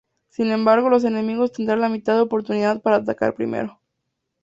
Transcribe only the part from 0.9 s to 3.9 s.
enemigos tendrán la mitad de oportunidad para atacar primero.